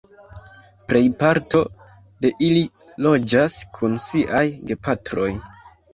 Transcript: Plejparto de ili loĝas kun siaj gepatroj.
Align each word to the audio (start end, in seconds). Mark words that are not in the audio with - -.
Plejparto 0.91 1.61
de 2.25 2.31
ili 2.47 2.63
loĝas 3.09 3.59
kun 3.77 4.03
siaj 4.07 4.45
gepatroj. 4.73 5.29